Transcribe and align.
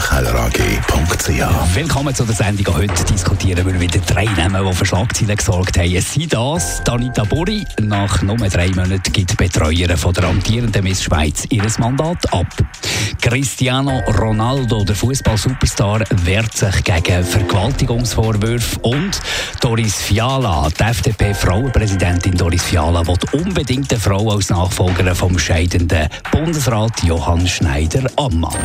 ihkellerag.ch. 0.00 1.74
Willkommen 1.74 2.14
zu 2.14 2.24
der 2.24 2.34
Sendung. 2.34 2.74
Heute 2.74 3.04
diskutieren 3.04 3.66
wir 3.66 3.80
wieder 3.80 4.00
drei 4.00 4.24
Namen, 4.24 4.66
die 4.66 4.72
für 4.72 4.86
Schlagzeilen 4.86 5.36
gesorgt 5.36 5.78
haben. 5.78 5.94
Es 5.94 6.14
sind 6.14 6.32
das 6.32 6.82
Danita 6.84 7.24
Buri. 7.24 7.66
Nach 7.82 8.22
nur 8.22 8.36
drei 8.36 8.68
Monaten 8.68 9.12
gibt 9.12 9.32
die 9.32 9.36
Betreuerin 9.36 9.96
von 9.96 10.14
der 10.14 10.24
amtierenden 10.24 10.84
Miss 10.84 11.02
Schweiz 11.02 11.44
ihr 11.50 11.64
Mandat 11.78 12.32
ab. 12.32 12.46
Cristiano 13.20 14.00
Ronaldo, 14.18 14.84
der 14.84 14.96
Fußball-Superstar, 14.96 16.04
wehrt 16.24 16.56
sich 16.56 16.82
gegen 16.84 17.22
Vergewaltigungsvorwürfe. 17.22 18.78
Und 18.80 19.20
Doris 19.60 19.96
Fiala, 19.96 20.68
die 20.70 20.82
FDP-Frauenpräsidentin 20.82 22.36
Doris 22.36 22.62
Fiala, 22.62 23.06
will 23.06 23.18
unbedingt 23.32 23.92
eine 23.92 24.00
Frau 24.00 24.30
als 24.30 24.48
Nachfolgerin 24.48 25.14
vom 25.14 25.38
scheidenden 25.38 26.08
Bundesrat 26.30 27.02
Johann 27.02 27.46
Schneider-Ammann. 27.46 28.56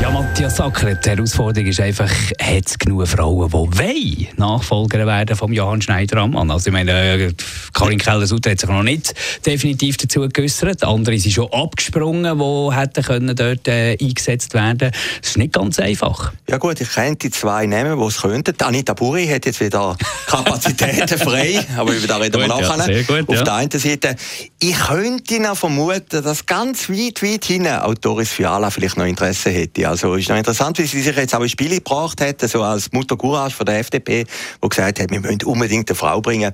Ja, 0.00 0.10
Matthias 0.10 0.56
Sacker, 0.56 0.94
die 0.94 1.08
Herausforderung 1.08 1.68
ist 1.68 1.80
einfach, 1.80 2.10
hat 2.10 2.66
es 2.66 2.78
genug 2.78 3.06
Frauen, 3.06 3.48
die 3.48 3.52
wollen 3.52 4.28
Nachfolger 4.36 5.06
werden 5.06 5.36
vom 5.36 5.52
Johann 5.52 5.80
Schneider 5.80 6.18
am 6.18 6.32
Mann? 6.32 6.50
Also 6.50 6.68
ich 6.68 6.72
meine, 6.72 6.90
äh, 6.92 7.32
Karin 7.72 7.98
Keller-Sutter 7.98 8.50
hat 8.50 8.60
sich 8.60 8.68
noch 8.68 8.82
nicht 8.82 9.14
definitiv 9.46 9.96
dazu 9.96 10.28
geäußert. 10.28 10.84
Andere 10.84 11.18
sind 11.18 11.32
schon 11.32 11.50
abgesprungen, 11.52 12.38
die 12.38 12.76
hätten 12.76 13.02
können 13.02 13.36
dort 13.36 13.66
äh, 13.68 13.96
eingesetzt 14.00 14.52
werden 14.52 14.90
Das 15.20 15.30
ist 15.30 15.38
nicht 15.38 15.54
ganz 15.54 15.78
einfach. 15.78 16.32
Ja 16.50 16.58
gut, 16.58 16.80
ich 16.80 16.90
kenne 16.90 17.16
die 17.16 17.30
zwei 17.30 17.66
nehmen, 17.66 17.98
die 17.98 18.04
es 18.04 18.20
könnten. 18.20 18.54
Anita 18.62 18.94
Buri 18.94 19.26
hat 19.28 19.46
jetzt 19.46 19.60
wieder 19.60 19.96
Kapazitäten 20.26 21.18
frei, 21.18 21.64
aber 21.76 21.94
über 21.94 22.06
das 22.06 22.20
reden 22.20 22.40
wir 22.40 22.48
nachher. 22.48 22.90
Ja, 22.90 23.02
gut, 23.02 23.28
Auf 23.28 23.36
ja. 23.36 23.42
der 23.42 23.54
einen 23.54 23.70
Seite, 23.70 24.16
ich 24.60 24.78
könnte 24.78 25.40
noch 25.40 25.56
vermuten, 25.56 26.22
dass 26.22 26.44
ganz 26.44 26.90
weit, 26.90 27.22
weit 27.22 27.44
hinten 27.44 27.68
auch 27.68 27.94
Doris 27.94 28.30
Fiala 28.30 28.70
vielleicht 28.70 28.96
noch 28.96 29.06
Interesse 29.06 29.50
hätte. 29.50 29.83
Also 29.86 30.14
ist 30.14 30.28
noch 30.28 30.36
interessant, 30.36 30.78
wie 30.78 30.86
sie 30.86 31.00
sich 31.00 31.16
jetzt 31.16 31.34
auch 31.34 31.40
ins 31.40 31.52
Spiel 31.52 31.70
gebracht 31.70 32.20
hat, 32.20 32.40
so 32.40 32.62
als 32.62 32.92
Mutter 32.92 33.16
Courage 33.16 33.54
von 33.54 33.66
der 33.66 33.78
FDP, 33.78 34.24
die 34.62 34.68
gesagt 34.68 35.00
hat, 35.00 35.10
wir 35.10 35.20
müssen 35.20 35.42
unbedingt 35.44 35.88
eine 35.88 35.96
Frau 35.96 36.20
bringen. 36.20 36.52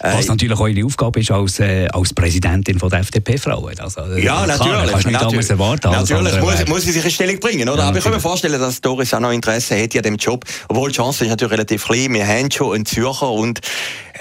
Was 0.00 0.24
äh, 0.26 0.28
natürlich 0.28 0.58
auch 0.58 0.66
ihre 0.66 0.86
Aufgabe 0.86 1.20
ist 1.20 1.30
als, 1.30 1.60
äh, 1.60 1.88
als 1.92 2.12
Präsidentin 2.14 2.78
von 2.78 2.90
der 2.90 3.00
FDP-Frauen. 3.00 3.78
Also, 3.78 4.00
äh, 4.02 4.24
ja, 4.24 4.44
klar, 4.44 4.46
natürlich. 4.46 4.90
Kannst 4.90 5.06
nicht 5.06 5.20
natürlich, 5.20 5.50
erwarten. 5.50 5.90
Natürlich 5.90 6.40
muss, 6.40 6.66
muss, 6.66 6.82
sie 6.82 6.92
sich 6.92 7.04
in 7.04 7.10
Stellung 7.10 7.40
bringen, 7.40 7.68
oder? 7.68 7.82
Ja, 7.82 7.88
Aber 7.88 7.98
ich 7.98 8.04
kann 8.04 8.12
mir 8.12 8.20
vorstellen, 8.20 8.60
dass 8.60 8.80
Doris 8.80 9.12
auch 9.14 9.20
noch 9.20 9.32
Interesse 9.32 9.74
hätte 9.74 9.98
an 9.98 10.04
dem 10.04 10.16
Job. 10.16 10.44
Obwohl 10.68 10.90
die 10.90 10.96
Chance 10.96 11.24
ist 11.24 11.30
natürlich 11.30 11.52
relativ 11.52 11.84
klein. 11.84 12.14
Wir 12.14 12.26
haben 12.26 12.50
schon 12.50 12.74
einen 12.74 12.86
Zürcher 12.86 13.30
und 13.30 13.60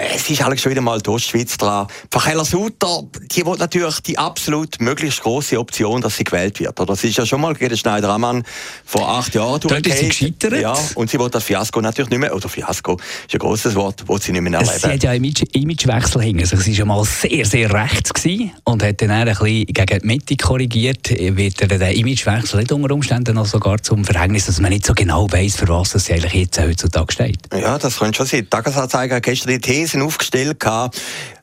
es 0.01 0.29
ist 0.29 0.41
eigentlich 0.41 0.61
schon 0.61 0.71
wieder 0.71 0.81
mal 0.81 1.01
die 1.01 1.09
Ostschweiz 1.09 1.57
dran. 1.57 1.87
Frau 2.09 2.21
Keller-Sutter, 2.21 3.03
die 3.31 3.45
will 3.45 3.57
natürlich 3.57 3.99
die 3.99 4.17
absolut 4.17 4.79
möglichst 4.79 5.21
große 5.21 5.59
Option, 5.59 5.99
dass 5.99 6.15
sie 6.15 6.23
gewählt 6.23 6.57
wird. 6.61 6.79
Oder? 6.79 6.95
Sie 6.95 7.09
ist 7.09 7.17
ja 7.17 7.25
schon 7.25 7.41
mal 7.41 7.53
gegen 7.53 7.75
Schneider-Ammann 7.75 8.43
vor 8.85 9.07
acht 9.07 9.35
Jahren 9.35 9.59
Dort 9.59 9.85
ist 9.85 9.97
sie 9.97 10.07
gescheitert. 10.07 10.59
Ja, 10.59 10.73
und 10.95 11.09
sie 11.09 11.19
will 11.19 11.29
das 11.29 11.43
Fiasko 11.43 11.81
natürlich 11.81 12.09
nicht 12.09 12.19
mehr, 12.19 12.35
oder 12.35 12.49
Fiasko 12.49 12.93
ist 12.93 13.33
ein 13.33 13.39
grosses 13.39 13.75
Wort, 13.75 14.07
will 14.07 14.21
sie 14.21 14.31
nicht 14.31 14.41
mehr 14.41 14.53
erleben. 14.53 14.79
Sie 14.79 14.87
hat 14.87 15.03
ja 15.03 15.13
Image, 15.13 15.43
Imagewechsel 15.51 16.21
hinter 16.21 16.45
sich. 16.45 16.59
Sie 16.59 16.77
war 16.79 16.85
mal 16.85 17.03
sehr, 17.05 17.45
sehr 17.45 17.71
rechts 17.71 18.13
gewesen 18.13 18.51
und 18.63 18.83
hat 18.83 19.01
dann 19.01 19.11
ein 19.11 19.25
bisschen 19.25 19.65
gegen 19.65 19.99
die 19.99 20.07
Mitte 20.07 20.35
korrigiert. 20.35 21.09
Wird 21.09 21.59
der 21.69 21.95
Imagewechsel 21.95 22.59
nicht 22.59 22.71
unter 22.71 22.93
Umständen 22.93 23.35
noch 23.35 23.45
sogar 23.45 23.81
zum 23.81 24.05
Verhängnis, 24.05 24.47
dass 24.47 24.59
man 24.59 24.71
nicht 24.71 24.85
so 24.85 24.93
genau 24.93 25.31
weiß, 25.31 25.57
für 25.57 25.67
was 25.67 25.91
sie 25.91 26.13
eigentlich 26.13 26.33
jetzt 26.33 26.59
heutzutage 26.59 27.13
steht? 27.13 27.37
Ja, 27.53 27.77
das 27.77 27.99
könnte 27.99 28.17
schon 28.17 28.25
sein. 28.25 28.41
Die 28.41 28.49
Tagesanzeiger 28.49 29.17
hat 29.17 29.23
gestern 29.23 29.51
die 29.51 29.59
Thesen 29.59 30.01
aufgestellt. 30.01 30.59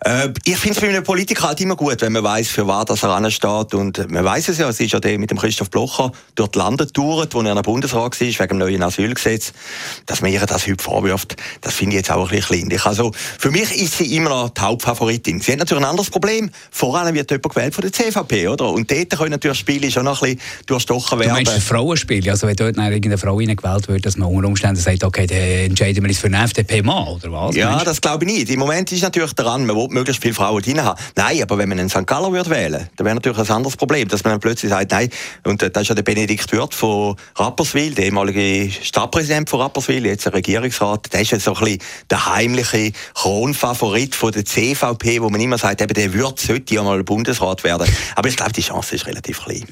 Äh, 0.06 0.32
ich 0.44 0.56
finde 0.56 0.76
es 0.76 0.80
bei 0.80 0.88
einem 0.88 1.02
Politiker 1.02 1.48
halt 1.48 1.60
immer 1.60 1.74
gut, 1.74 2.00
wenn 2.00 2.12
man 2.12 2.22
weiß, 2.22 2.48
für 2.48 2.68
was 2.68 3.02
er 3.02 3.10
ansteht. 3.10 3.74
Und 3.74 4.08
man 4.08 4.24
weiß 4.24 4.48
es 4.48 4.58
ja, 4.58 4.68
es 4.68 4.78
ist 4.78 4.92
ja 4.92 5.00
der 5.00 5.18
mit 5.18 5.32
dem 5.32 5.38
Christoph 5.38 5.68
Blocher 5.68 6.12
durch 6.36 6.50
die 6.50 6.58
Lande 6.58 6.86
getourt, 6.86 7.34
wo 7.34 7.40
er 7.40 7.48
in 7.48 7.54
der 7.56 7.62
Bundesrat 7.62 8.20
war, 8.20 8.26
wegen 8.26 8.48
dem 8.48 8.58
neuen 8.58 8.82
Asylgesetz. 8.84 9.52
Dass 10.06 10.20
man 10.20 10.30
ihr 10.30 10.38
das 10.46 10.68
heute 10.68 10.82
vorwirft, 10.82 11.34
das 11.60 11.74
finde 11.74 11.96
ich 11.96 12.00
jetzt 12.02 12.12
auch 12.12 12.30
ein 12.30 12.36
bisschen 12.36 12.60
kleinlich. 12.60 12.86
Also, 12.86 13.10
für 13.14 13.50
mich 13.50 13.74
ist 13.74 13.98
sie 13.98 14.14
immer 14.14 14.30
noch 14.30 14.50
die 14.50 14.60
Hauptfavoritin. 14.60 15.40
Sie 15.40 15.52
hat 15.52 15.58
natürlich 15.58 15.82
ein 15.82 15.90
anderes 15.90 16.10
Problem. 16.10 16.50
Vor 16.70 16.96
allem 16.96 17.12
wird 17.14 17.28
jemand 17.32 17.54
gewählt 17.54 17.74
von 17.74 17.82
der 17.82 17.92
CVP, 17.92 18.46
oder? 18.46 18.70
Und 18.70 18.88
dort 18.88 19.10
können 19.10 19.30
natürlich 19.30 19.58
Spiele 19.58 19.90
schon 19.90 20.04
noch 20.04 20.22
ein 20.22 20.36
bisschen 20.36 20.66
durchstochen 20.66 21.18
werden. 21.18 21.44
Du 21.44 21.50
meinst 21.50 21.66
Frauenspiele? 21.66 22.30
Also, 22.30 22.46
wenn 22.46 22.54
dort 22.54 22.76
irgendeine 22.76 23.18
Frau 23.18 23.36
gewählt 23.36 23.88
wird, 23.88 24.06
dass 24.06 24.16
man 24.16 24.28
unter 24.28 24.46
Umständen 24.46 24.80
sagt, 24.80 25.02
okay, 25.02 25.26
dann 25.26 25.38
entscheiden 25.38 26.04
wir 26.04 26.10
uns 26.10 26.18
für 26.18 26.28
eine 26.28 26.44
FDP-Mann, 26.44 27.08
oder 27.08 27.32
was? 27.32 27.56
Ja, 27.56 27.82
das 27.82 28.00
glaube 28.00 28.24
ich 28.24 28.32
nicht. 28.32 28.50
Im 28.50 28.60
Moment 28.60 28.92
ist 28.92 29.02
natürlich 29.02 29.32
daran, 29.32 29.66
man 29.66 29.74
will 29.74 29.95
möglichst 29.96 30.22
viele 30.22 30.34
Frauen 30.34 30.62
drin 30.62 30.82
haben. 30.82 31.00
Nein, 31.16 31.42
aber 31.42 31.58
wenn 31.58 31.68
man 31.68 31.78
einen 31.78 31.88
St. 31.88 32.06
Galler 32.06 32.30
würde 32.32 32.50
wählen, 32.50 32.88
dann 32.96 33.04
wäre 33.04 33.14
natürlich 33.14 33.38
ein 33.38 33.50
anderes 33.50 33.76
Problem, 33.76 34.08
dass 34.08 34.24
man 34.24 34.32
dann 34.32 34.40
plötzlich 34.40 34.70
sagt, 34.70 34.92
nein, 34.92 35.08
und 35.44 35.62
äh, 35.62 35.70
das 35.70 35.82
ist 35.82 35.88
ja 35.88 35.94
der 35.94 36.02
Benedikt 36.02 36.52
Wirth 36.52 36.74
von 36.74 37.16
Rapperswil, 37.36 37.94
der 37.94 38.06
ehemalige 38.06 38.70
Stadtpräsident 38.70 39.50
von 39.50 39.60
Rapperswil, 39.60 40.06
jetzt 40.06 40.26
ein 40.26 40.32
Regierungsrat, 40.32 41.12
der 41.12 41.20
ist 41.22 41.32
ja 41.32 41.40
so 41.40 41.54
ein 41.54 41.64
bisschen 41.64 41.78
der 42.10 42.26
heimliche 42.26 42.92
Kronfavorit 43.14 44.14
von 44.14 44.32
der 44.32 44.44
CVP, 44.44 45.20
wo 45.22 45.30
man 45.30 45.40
immer 45.40 45.58
sagt, 45.58 45.80
eben, 45.80 45.94
der 45.94 46.12
Wirth 46.12 46.40
sollte 46.40 46.74
ja 46.74 46.82
mal 46.82 47.02
Bundesrat 47.02 47.64
werden. 47.64 47.86
Aber 48.14 48.28
ich 48.28 48.36
glaube, 48.36 48.52
die 48.52 48.62
Chance 48.62 48.94
ist 48.94 49.06
relativ 49.06 49.42
klein. 49.42 49.64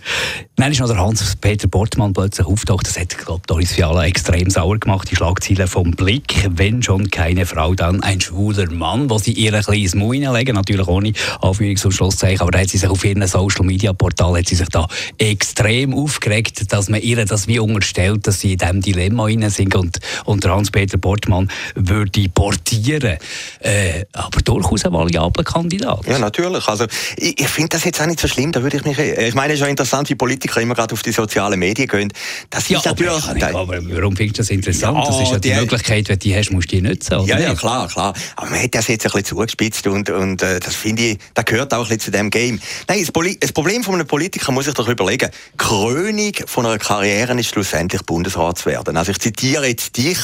Nein, 0.56 0.72
ist 0.72 0.80
noch 0.80 0.88
der 0.88 0.98
Hans-Peter 0.98 1.68
Bortmann 1.68 2.12
plötzlich 2.12 2.46
auftaucht. 2.46 2.86
Das 2.86 2.98
hat, 2.98 3.16
glaube 3.18 3.42
Doris 3.46 3.72
Fiala 3.72 4.06
extrem 4.06 4.50
sauer 4.50 4.78
gemacht, 4.78 5.10
die 5.10 5.16
Schlagzeilen 5.16 5.68
vom 5.68 5.90
Blick. 5.90 6.48
Wenn 6.50 6.82
schon 6.82 7.10
keine 7.10 7.46
Frau, 7.46 7.74
dann 7.74 8.02
ein 8.02 8.20
schwuler 8.20 8.70
Mann, 8.70 9.10
wo 9.10 9.18
sie 9.18 9.32
ihr 9.32 9.52
ein 9.54 9.62
kleines 9.62 9.94
Mund 10.20 10.36
legen, 10.36 10.54
natürlich 10.54 10.86
ohne 10.86 11.12
Anführungs- 11.40 11.84
und 11.84 11.92
Schlusszeichen, 11.92 12.40
aber 12.40 12.50
da 12.50 12.60
hat 12.60 12.68
sie 12.68 12.78
sich 12.78 12.88
auf 12.88 13.04
ihrem 13.04 13.26
Social-Media-Portal 13.26 14.38
hat 14.38 14.48
sie 14.48 14.54
sich 14.54 14.68
da 14.68 14.86
extrem 15.18 15.94
aufgeregt, 15.94 16.72
dass 16.72 16.88
man 16.88 17.00
ihr 17.00 17.24
das 17.24 17.46
wie 17.46 17.58
unterstellt, 17.58 18.26
dass 18.26 18.40
sie 18.40 18.52
in 18.52 18.58
diesem 18.58 18.80
Dilemma 18.80 19.24
rein 19.24 19.48
sind 19.50 19.74
und, 19.74 19.98
und 20.24 20.46
Hans-Peter 20.46 20.98
Portmann 20.98 21.50
würde 21.74 22.28
portieren. 22.28 23.18
Äh, 23.60 24.04
aber 24.12 24.40
durchaus 24.42 24.84
ein 24.84 24.92
variabler 24.92 25.44
Kandidat. 25.44 26.06
Ja, 26.06 26.18
natürlich. 26.18 26.66
Also, 26.68 26.86
ich, 27.16 27.40
ich 27.40 27.48
finde 27.48 27.70
das 27.70 27.84
jetzt 27.84 28.00
auch 28.00 28.06
nicht 28.06 28.20
so 28.20 28.28
schlimm. 28.28 28.52
Da 28.52 28.62
würde 28.62 28.76
ich 28.76 28.84
mich, 28.84 28.98
ich 28.98 29.34
meine, 29.34 29.52
es 29.52 29.54
ist 29.54 29.60
schon 29.60 29.70
interessant, 29.70 30.08
wie 30.10 30.14
Politiker 30.14 30.60
immer 30.60 30.74
gerade 30.74 30.92
auf 30.92 31.02
die 31.02 31.12
sozialen 31.12 31.58
Medien 31.58 31.88
gehen. 31.88 32.12
Das 32.50 32.68
ja, 32.68 32.78
ist 32.78 32.86
natürlich, 32.86 33.24
aber, 33.24 33.34
nicht, 33.34 33.44
aber 33.44 33.78
warum 33.90 34.16
findest 34.16 34.38
du 34.38 34.42
das 34.42 34.50
interessant? 34.50 34.98
Ja, 34.98 35.06
das 35.06 35.20
ist 35.20 35.32
ja 35.32 35.38
die, 35.38 35.50
die 35.50 35.54
Möglichkeit, 35.54 36.08
wenn 36.08 36.18
du 36.18 36.28
die 36.28 36.36
hast, 36.36 36.50
musst 36.50 36.72
du 36.72 36.76
die 36.76 36.82
nutzen. 36.82 37.26
Ja, 37.26 37.38
ja, 37.38 37.54
klar, 37.54 37.88
klar. 37.88 38.14
Aber 38.36 38.50
man 38.50 38.62
hat 38.62 38.74
das 38.74 38.88
jetzt 38.88 39.06
ein 39.06 39.12
bisschen 39.12 39.24
zugespitzt 39.24 39.86
und, 39.94 40.10
und 40.10 40.42
äh, 40.42 40.60
das 40.60 40.74
finde 40.74 41.02
ich, 41.02 41.18
das 41.34 41.44
gehört 41.44 41.72
auch 41.72 41.78
ein 41.78 41.82
bisschen 41.84 42.00
zu 42.00 42.10
dem 42.10 42.30
Game. 42.30 42.60
Nein, 42.88 43.00
das, 43.00 43.12
Poli 43.12 43.38
das 43.38 43.52
Problem 43.52 43.82
von 43.82 43.94
einem 43.94 44.06
Politiker 44.06 44.52
muss 44.52 44.66
ich 44.66 44.74
doch 44.74 44.88
überlegen. 44.88 45.30
Die 45.52 45.56
Krönung 45.56 46.32
von 46.46 46.66
einer 46.66 46.78
Karriere 46.78 47.38
ist 47.38 47.48
schlussendlich 47.48 48.02
Bundesrat 48.02 48.58
zu 48.58 48.66
werden. 48.66 48.96
Also 48.96 49.12
ich 49.12 49.18
zitiere 49.18 49.66
jetzt 49.66 49.96
dich, 49.96 50.18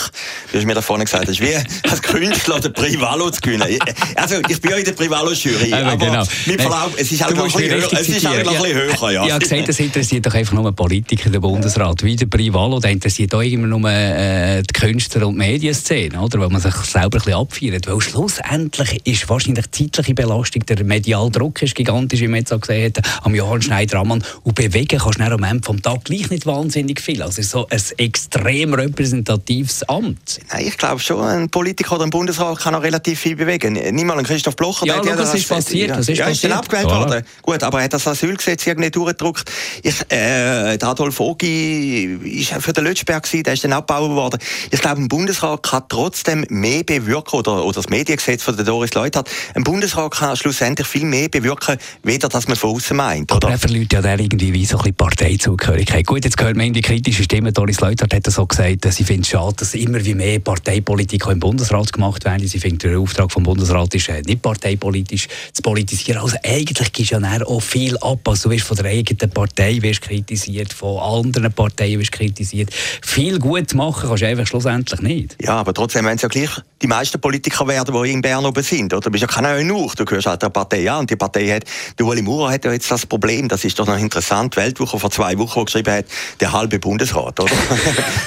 du 0.52 0.58
hast 0.58 0.66
mir 0.66 0.74
da 0.74 0.82
vorne 0.82 1.04
gesagt, 1.04 1.24
das 1.24 1.38
ist 1.38 1.40
wie 1.40 1.54
als 1.88 2.02
Künstler 2.02 2.60
den 2.60 2.72
Privalo 2.72 3.30
zu 3.30 3.40
gewinnen. 3.40 3.78
Also 4.14 4.36
ich 4.48 4.60
bin 4.60 4.70
ja 4.72 4.76
in 4.76 4.84
der 4.84 4.92
Privalo-Jury, 4.92 5.72
aber 5.72 5.96
genau. 5.96 6.24
mit 6.46 6.60
Verlaub, 6.60 6.92
es 6.96 7.12
ist 7.12 7.24
halt 7.24 7.36
noch 7.36 7.44
ein 7.44 7.52
bisschen 7.52 7.70
höher. 7.70 7.92
Es 7.92 8.08
ist 8.08 8.26
halt 8.26 8.44
noch 8.44 8.54
ein 8.54 8.62
bisschen 8.62 8.76
höher, 8.76 9.10
ja. 9.10 9.26
Ja, 9.26 9.38
gesagt, 9.38 9.68
das 9.68 9.80
interessiert 9.80 10.26
doch 10.26 10.34
einfach 10.34 10.52
nur 10.52 10.72
Politiker, 10.72 11.30
der 11.30 11.40
Bundesrat. 11.40 12.02
Wie 12.02 12.16
der 12.16 12.26
Privalo, 12.26 12.80
der 12.80 12.90
interessiert 12.90 13.34
auch 13.34 13.42
immer 13.42 13.66
nur 13.66 13.88
äh, 13.90 14.62
die 14.62 14.72
Künstler 14.72 15.26
und 15.26 15.34
die 15.34 15.38
Medienszene, 15.38 16.20
oder? 16.20 16.40
Weil 16.40 16.48
man 16.48 16.60
sich 16.60 16.74
selber 16.74 17.18
ein 17.18 17.24
bisschen 17.24 17.34
abfeiert. 17.34 17.86
Weil 17.86 18.00
schlussendlich 18.00 19.00
ist 19.06 19.28
wahrscheinlich 19.28 19.59
die 19.62 19.90
zeitliche 19.90 20.14
Belastung, 20.14 20.64
der 20.66 20.84
mediale 20.84 21.30
Druck 21.30 21.62
ist 21.62 21.74
gigantisch, 21.74 22.20
wie 22.20 22.28
man 22.28 22.40
jetzt 22.40 22.52
auch 22.52 22.60
gesehen 22.60 22.92
hat, 22.96 23.06
am 23.22 23.34
Johann 23.34 23.62
Schneider-Ammann. 23.62 24.24
Und 24.42 24.54
bewegen 24.54 24.98
kannst 24.98 25.18
du 25.18 25.24
am 25.24 25.44
Ende 25.44 25.64
vom 25.64 25.80
Tag 25.82 26.04
gleich 26.04 26.30
nicht 26.30 26.46
wahnsinnig 26.46 27.00
viel. 27.00 27.22
Also 27.22 27.42
so 27.42 27.66
ein 27.68 27.80
extrem 27.98 28.74
repräsentatives 28.74 29.82
Amt. 29.88 30.40
Nein, 30.52 30.66
ich 30.66 30.76
glaube 30.76 31.00
schon, 31.00 31.22
ein 31.22 31.50
Politiker 31.50 31.96
oder 31.96 32.04
ein 32.04 32.10
Bundesrat 32.10 32.58
kann 32.58 32.74
auch 32.74 32.82
relativ 32.82 33.20
viel 33.20 33.36
bewegen. 33.36 33.74
Nicht 33.74 34.04
mal 34.04 34.18
ein 34.18 34.24
Christoph 34.24 34.56
Blocher. 34.56 34.86
Ja, 34.86 35.00
der, 35.00 35.16
das 35.16 35.34
ist 35.34 35.48
passiert. 35.48 35.90
Das 35.90 36.08
ist 36.08 36.18
ja, 36.18 36.26
passiert. 36.26 36.52
ist 36.52 36.58
abgewählt 36.58 36.86
voilà. 36.86 36.98
worden. 36.98 37.24
Gut, 37.42 37.62
aber 37.62 37.78
er 37.78 37.84
hat 37.84 37.92
das 37.92 38.06
Asylgesetz 38.06 38.66
irgendwie 38.66 38.90
durchgedrückt. 38.90 39.50
Ich, 39.82 40.00
äh, 40.10 40.76
der 40.76 40.88
Adolf 40.88 41.20
Ogi 41.20 42.18
war 42.50 42.60
für 42.60 42.72
den 42.72 42.84
Lötschberg, 42.84 43.28
der 43.30 43.52
ist 43.52 43.64
dann 43.64 43.72
abgebaut 43.72 44.10
worden. 44.10 44.40
Ich 44.70 44.80
glaube, 44.80 45.00
ein 45.00 45.08
Bundesrat 45.08 45.62
kann 45.62 45.82
trotzdem 45.88 46.44
mehr 46.48 46.84
bewirken, 46.84 47.38
oder, 47.38 47.64
oder 47.64 47.74
das 47.74 47.88
Mediengesetz 47.88 48.42
von 48.42 48.56
der 48.56 48.64
Doris 48.64 48.94
Leuthardt, 48.94 49.30
ein 49.54 49.64
Bundesrat 49.64 50.12
kann 50.12 50.36
schlussendlich 50.36 50.86
viel 50.86 51.04
mehr 51.04 51.28
bewirken, 51.28 51.76
weder 52.02 52.28
dass 52.28 52.48
man 52.48 52.56
von 52.56 52.76
außen 52.76 52.96
meint. 52.96 53.32
Oder? 53.32 53.46
Aber 53.46 53.54
er 53.54 53.58
verliert 53.58 53.92
ja 53.92 54.02
dann 54.02 54.18
irgendwie 54.18 54.52
wie 54.52 54.64
so 54.64 54.76
ein 54.76 54.82
bisschen 54.82 54.96
Parteizugehörigkeit. 54.96 56.06
Gut, 56.06 56.24
jetzt 56.24 56.36
gehört 56.36 56.56
man 56.56 56.66
in 56.66 56.72
die 56.72 56.82
kritische 56.82 57.22
Stimme, 57.22 57.52
Doris 57.52 57.80
Leuthardt 57.80 58.14
hat 58.14 58.30
so 58.30 58.46
gesagt, 58.46 58.92
sie 58.92 59.04
findet 59.04 59.26
es 59.26 59.30
schade, 59.30 59.56
dass 59.56 59.74
immer 59.74 60.04
wie 60.04 60.14
mehr 60.14 60.38
Parteipolitik 60.38 61.26
im 61.26 61.40
Bundesrat 61.40 61.92
gemacht 61.92 62.24
werden. 62.24 62.46
Sie 62.46 62.58
findet, 62.58 62.84
der 62.84 62.98
Auftrag 62.98 63.32
vom 63.32 63.42
Bundesrat 63.42 63.94
ist 63.94 64.08
äh, 64.08 64.22
nicht 64.22 64.42
parteipolitisch 64.42 65.28
zu 65.52 65.62
politisieren. 65.62 66.22
Also 66.22 66.36
eigentlich 66.44 66.92
gibst 66.92 67.12
du 67.12 67.18
ja 67.18 67.46
auch 67.46 67.60
viel 67.60 67.96
ab. 67.98 68.26
Also 68.28 68.48
du 68.48 68.54
wirst 68.54 68.66
von 68.66 68.76
der 68.76 68.86
eigenen 68.86 69.30
Partei 69.30 69.80
wirst 69.82 70.02
kritisiert, 70.02 70.72
von 70.72 70.98
anderen 70.98 71.52
Parteien 71.52 71.98
wirst 71.98 72.12
kritisiert. 72.12 72.70
Viel 73.02 73.38
gut 73.38 73.74
machen 73.74 74.08
kannst 74.08 74.22
du 74.22 74.26
einfach 74.26 74.46
schlussendlich 74.46 75.00
nicht. 75.00 75.36
Ja, 75.42 75.56
aber 75.56 75.74
trotzdem, 75.74 76.04
wenn 76.04 76.16
es 76.16 76.22
ja 76.22 76.28
gleich 76.28 76.50
die 76.82 76.86
meisten 76.86 77.20
Politiker 77.20 77.66
werden, 77.68 77.94
die 77.94 78.10
in 78.10 78.22
Bern 78.22 78.46
oben 78.46 78.62
sind, 78.62 78.92
oder? 78.92 79.02
Du 79.02 79.10
bist 79.10 79.22
ja 79.22 79.28
keiner 79.40 79.56
Eunuch, 79.56 79.94
du 79.94 80.04
gehörst 80.04 80.26
halt 80.26 80.42
der 80.42 80.50
Partei 80.50 80.90
an 80.90 81.00
und 81.00 81.10
die 81.10 81.16
Partei 81.16 81.48
hat, 81.48 81.64
der 81.98 82.04
Ueli 82.06 82.20
Maurer 82.22 82.52
hat 82.52 82.64
ja 82.64 82.72
jetzt 82.72 82.90
das 82.90 83.06
Problem, 83.06 83.48
das 83.48 83.64
ist 83.64 83.78
doch 83.78 83.86
noch 83.86 83.98
interessant, 83.98 84.54
Weltwoche 84.56 84.98
vor 84.98 85.10
zwei 85.10 85.38
Wochen, 85.38 85.60
wo 85.60 85.64
geschrieben 85.64 85.94
hat, 85.94 86.04
der 86.40 86.52
halbe 86.52 86.78
Bundesrat, 86.78 87.40
oder? 87.40 87.52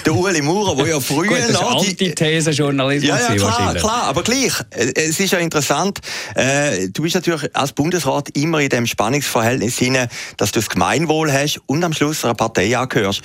der 0.05 0.15
Ueli 0.15 0.41
Maurer, 0.41 0.75
der 0.75 0.87
ja 0.87 0.99
früher 0.99 1.27
Gut, 1.27 1.37
das 1.39 1.51
noch... 1.53 1.77
Antithese-Journalismus 1.77 3.07
ja, 3.07 3.29
ja, 3.29 3.35
klar, 3.35 3.75
klar, 3.75 4.03
aber 4.03 4.23
gleich, 4.23 4.53
äh, 4.71 4.91
es 4.95 5.19
ist 5.19 5.31
ja 5.31 5.39
interessant, 5.39 5.99
äh, 6.35 6.89
du 6.89 7.03
bist 7.03 7.15
natürlich 7.15 7.55
als 7.55 7.73
Bundesrat 7.73 8.29
immer 8.35 8.59
in 8.59 8.69
dem 8.69 8.87
Spannungsverhältnis 8.87 9.77
hinein, 9.77 10.09
dass 10.37 10.51
du 10.51 10.59
das 10.59 10.69
Gemeinwohl 10.69 11.31
hast 11.31 11.61
und 11.67 11.83
am 11.83 11.93
Schluss 11.93 12.25
einer 12.25 12.33
Partei 12.33 12.75
angehörst. 12.75 13.21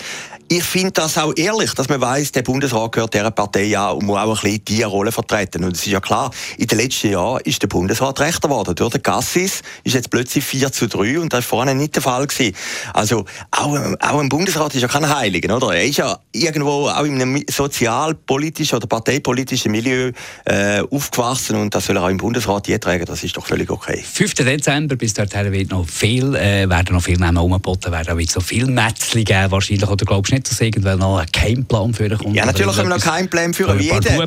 Ich 0.51 0.65
finde 0.65 0.93
das 0.93 1.19
auch 1.19 1.35
ehrlich, 1.37 1.75
dass 1.75 1.91
man 1.91 2.01
weiß, 2.01 2.33
der 2.33 2.43
Bundesrat 2.43 2.93
gehört 2.93 3.13
dieser 3.13 3.31
Partei 3.31 3.77
an 3.77 3.97
und 3.97 4.07
muss 4.07 4.19
auch 4.19 4.39
ein 4.39 4.43
bisschen 4.43 4.65
diese 4.65 4.87
Rolle 4.87 5.13
vertreten. 5.13 5.63
Und 5.63 5.77
es 5.77 5.81
ist 5.81 5.93
ja 5.93 6.01
klar, 6.01 6.31
in 6.57 6.67
den 6.67 6.79
letzten 6.79 7.11
Jahren 7.11 7.43
ist 7.45 7.61
der 7.61 7.67
Bundesrat 7.67 7.78
rechter 7.87 8.49
geworden. 8.49 8.75
Durch 8.75 8.93
den 8.93 9.03
Gassis 9.03 9.63
ist 9.85 9.95
jetzt 9.95 10.11
plötzlich 10.11 10.45
4 10.45 10.73
zu 10.73 10.89
3 10.89 11.21
und 11.21 11.33
das 11.33 11.45
war 11.45 11.59
vorher 11.59 11.75
nicht 11.75 11.95
der 11.95 12.03
Fall 12.03 12.27
gewesen. 12.27 12.55
Also, 12.93 13.25
auch, 13.51 13.79
auch 14.01 14.19
ein 14.19 14.29
Bundesrat 14.29 14.75
ist 14.75 14.83
ja 14.83 14.89
kein 14.89 15.09
Heiliger, 15.09 15.57
oder? 15.57 15.75
Er 15.75 15.85
ist 15.85 15.99
ja 15.99 16.19
irgendwo 16.33 16.89
auch 16.89 17.05
in 17.05 17.21
einem 17.21 17.43
sozialpolitischen 17.49 18.77
oder 18.77 18.87
parteipolitischen 18.87 19.73
Milieu 19.73 20.13
äh, 20.45 20.81
aufgewachsen 20.91 21.57
und 21.57 21.75
das 21.75 21.87
soll 21.87 21.97
er 21.97 22.05
auch 22.05 22.09
im 22.09 22.19
Bundesrat 22.19 22.69
je 22.69 22.79
tragen. 22.79 23.05
Das 23.05 23.23
ist 23.23 23.37
doch 23.37 23.47
völlig 23.47 23.71
okay. 23.71 24.03
5. 24.03 24.35
Dezember, 24.35 24.97
bis 24.97 25.15
dorthin 25.15 25.53
wird 25.53 25.71
noch 25.71 25.89
viel, 25.89 26.35
äh, 26.35 26.69
werden 26.69 26.95
noch 26.95 27.03
viel 27.03 27.19
Namen 27.19 27.39
umgeboten 27.39 27.93
werden, 27.93 28.17
wird 28.19 28.31
so 28.31 28.41
viel 28.41 28.67
Mätzli 28.67 29.25
geben 29.25 29.51
wahrscheinlich, 29.51 29.89
oder 29.89 30.05
glaubst 30.05 30.33
du 30.33 30.37
nicht, 30.37 30.51
dass 30.51 30.61
irgendwann 30.61 30.99
noch 30.99 31.19
ein 31.19 31.31
Keimplan 31.33 31.95
für 31.95 32.09
kommt? 32.17 32.35
Ja, 32.35 32.47
natürlich 32.47 32.75
können 32.75 32.89
wir 32.89 32.97
noch 32.97 33.05
keinen 33.05 33.29
Plan 33.29 33.55
für 33.55 33.67
jeden. 33.81 34.19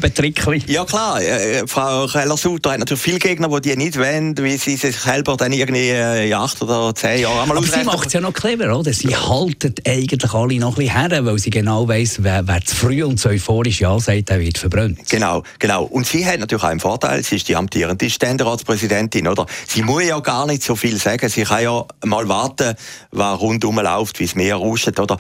Ja 0.68 0.86
klar, 0.86 1.22
äh, 1.22 1.66
Frau 1.68 2.08
Keller-Sutter 2.08 2.72
hat 2.72 2.80
natürlich 2.80 3.02
viele 3.02 3.20
Gegner, 3.42 3.60
die 3.60 3.70
die 3.70 3.78
nicht 3.78 3.98
wollen, 3.98 4.38
wie 4.38 4.58
sie 4.58 4.76
sich 4.76 4.98
selber 4.98 5.38
dann 5.38 5.52
irgendwie 5.52 5.90
äh, 5.90 6.34
acht 6.34 6.62
oder 6.62 6.94
zehn 6.94 7.22
Jahre 7.22 7.42
einmal 7.42 7.58
Aber 7.58 7.66
sie 7.66 7.84
macht 7.84 8.08
es 8.08 8.14
ja 8.14 8.22
noch 8.22 8.34
clever, 8.34 8.78
oder? 8.78 8.94
Sie 8.94 9.16
halten 9.16 9.76
eigentlich 9.88 10.34
alle 10.34 10.60
noch 10.60 10.78
ein 10.78 10.86
bisschen 10.86 11.10
her, 11.10 11.26
weil 11.26 11.40
sie 11.40 11.50
genau 11.50 11.88
weiss, 11.88 12.18
wer, 12.24 12.48
wer 12.48 12.62
zu 12.62 12.76
früh 12.76 13.04
und 13.04 13.20
zu 13.20 13.30
euphorisch 13.30 13.82
Ja 13.82 14.00
sagt, 14.00 14.30
der 14.30 14.40
wird 14.40 14.58
verbrannt. 14.58 15.00
Genau, 15.10 15.44
genau. 15.60 15.84
Und 15.86 16.06
sie 16.06 16.26
hat 16.26 16.40
natürlich 16.40 16.64
auch 16.64 16.70
einen 16.70 16.80
Vorteil, 16.80 17.24
sie 17.24 17.38
ist 17.38 17.48
die 17.48 17.56
amtierende 17.56 18.10
Ständeratspräsidentin, 18.10 19.28
oder? 19.28 19.46
Sie 19.68 19.82
muss 19.82 20.04
ja 20.04 20.20
gar 20.20 20.46
nicht 20.46 20.64
so 20.64 20.76
viel 20.76 20.98
sagen, 20.98 21.30
sie 21.30 21.44
kann 21.44 21.64
ja 21.64 21.86
mal 22.06 22.28
warten, 22.28 22.76
was 23.12 23.40
rundum 23.40 23.80
läuft, 23.80 24.20
wie 24.20 24.26
es 24.26 24.36
Meer 24.36 24.56
rauscht, 24.56 25.00
oder? 25.00 25.18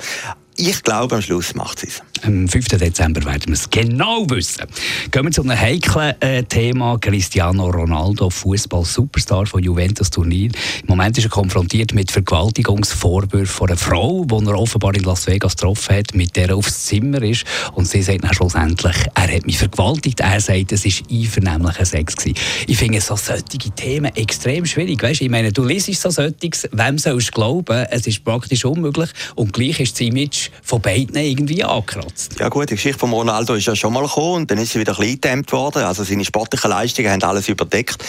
Ich 0.57 0.83
glaube, 0.83 1.15
am 1.15 1.21
Schluss 1.21 1.55
macht 1.55 1.83
es. 1.83 2.01
Am 2.23 2.47
5. 2.47 2.67
Dezember 2.67 3.23
werden 3.23 3.47
wir 3.47 3.53
es 3.53 3.69
genau 3.69 4.29
wissen. 4.29 4.65
Gehen 5.09 5.23
wir 5.23 5.31
zu 5.31 5.41
einem 5.41 5.57
heiklen 5.57 6.13
äh, 6.21 6.43
Thema. 6.43 6.97
Cristiano 6.99 7.69
Ronaldo, 7.69 8.29
Fußball-Superstar 8.29 9.47
von 9.47 9.63
Juventus-Turnier. 9.63 10.51
Im 10.81 10.87
Moment 10.87 11.17
ist 11.17 11.23
er 11.23 11.29
konfrontiert 11.29 11.93
mit 11.93 12.11
Vergewaltigungsvorwürfen 12.11 13.47
von 13.47 13.69
einer 13.69 13.77
Frau, 13.77 14.25
die 14.25 14.45
er 14.45 14.59
offenbar 14.59 14.93
in 14.93 15.03
Las 15.03 15.25
Vegas 15.25 15.55
getroffen 15.55 15.95
hat, 15.95 16.13
mit 16.13 16.35
der 16.35 16.49
er 16.49 16.57
aufs 16.57 16.85
Zimmer 16.85 17.23
ist. 17.23 17.45
Und 17.73 17.87
sie 17.87 18.03
sagt 18.03 18.23
dann 18.23 18.33
schlussendlich, 18.33 18.97
er 19.15 19.35
hat 19.35 19.45
mich 19.45 19.57
vergewaltigt. 19.57 20.19
Er 20.19 20.41
sagt, 20.41 20.73
es 20.73 20.85
war 20.85 20.91
einvernehmlicher 21.09 21.85
Sex. 21.85 22.15
Gewesen. 22.17 22.35
Ich 22.67 22.77
finde 22.77 23.01
so 23.01 23.15
solche 23.15 23.71
Themen 23.75 24.13
extrem 24.15 24.65
schwierig. 24.65 25.01
Weißt, 25.01 25.21
ich 25.21 25.29
meine, 25.29 25.51
du 25.51 25.63
liest 25.63 25.91
so 25.93 26.09
solches, 26.09 26.67
wem 26.71 26.97
sollst 26.97 27.29
du 27.29 27.31
glauben? 27.31 27.85
Es 27.89 28.05
ist 28.05 28.23
praktisch 28.23 28.65
unmöglich. 28.65 29.09
Und 29.35 29.53
gleich 29.53 29.79
ist 29.79 29.93
das 29.93 30.01
Image 30.01 30.40
von 30.63 30.81
beiden 30.81 31.15
irgendwie 31.15 31.63
angekratzt 31.63 31.91
gekratzt. 31.91 32.39
Ja 32.39 32.49
gut, 32.49 32.69
die 32.69 32.75
Geschichte 32.75 32.99
von 32.99 33.11
Ronaldo 33.11 33.53
ist 33.53 33.65
ja 33.65 33.75
schon 33.75 33.93
mal 33.93 34.03
gekommen 34.03 34.41
und 34.41 34.51
dann 34.51 34.57
ist 34.57 34.71
sie 34.71 34.79
wieder 34.79 34.97
ein 34.97 35.17
bisschen 35.17 35.51
worden. 35.51 35.83
Also 35.83 36.03
seine 36.03 36.25
sportlichen 36.25 36.69
Leistungen 36.69 37.11
haben 37.11 37.23
alles 37.23 37.49
überdeckt. 37.49 38.03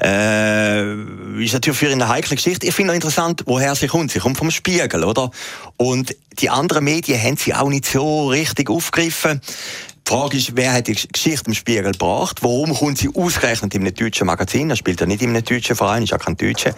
Äh, 0.00 0.94
ist 1.42 1.52
natürlich 1.52 1.78
für 1.78 1.86
ihn 1.86 1.92
eine 1.92 2.08
heikle 2.08 2.36
Geschichte. 2.36 2.66
Ich 2.66 2.74
finde 2.74 2.92
auch 2.92 2.94
interessant, 2.94 3.42
woher 3.46 3.74
sie 3.74 3.86
kommt. 3.86 4.10
Sie 4.10 4.18
kommt 4.18 4.38
vom 4.38 4.50
Spiegel, 4.50 5.04
oder? 5.04 5.30
Und 5.76 6.14
die 6.38 6.50
anderen 6.50 6.84
Medien 6.84 7.20
haben 7.20 7.36
sie 7.36 7.54
auch 7.54 7.68
nicht 7.68 7.86
so 7.86 8.28
richtig 8.28 8.70
aufgegriffen. 8.70 9.40
Die 10.06 10.10
Frage 10.10 10.36
ist, 10.36 10.54
wer 10.54 10.74
hat 10.74 10.86
die 10.86 10.92
Geschichte 10.92 11.46
im 11.46 11.54
Spiegel 11.54 11.92
gebracht? 11.92 12.42
Warum 12.42 12.74
kommt 12.74 12.98
sie 12.98 13.08
ausgerechnet 13.14 13.74
in 13.74 13.80
einem 13.80 13.94
deutschen 13.94 14.26
Magazin? 14.26 14.68
Er 14.68 14.76
spielt 14.76 15.00
ja 15.00 15.06
nicht 15.06 15.22
in 15.22 15.30
einem 15.30 15.42
deutschen 15.42 15.74
Verein, 15.74 16.02
ist 16.02 16.10
ja 16.10 16.18
kein 16.18 16.36
Deutscher. 16.36 16.74